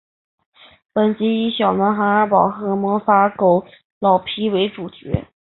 [0.95, 3.63] 本集以小男孩阿宝和魔法狗
[3.99, 5.27] 老皮为主角。